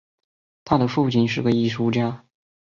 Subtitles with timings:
[0.65, 2.25] 他的父亲是个艺术家。